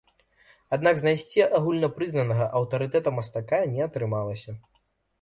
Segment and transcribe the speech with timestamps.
[0.77, 4.61] Аднак знайсці агульнапрызнанага аўтарытэта-мастака не атрымалася.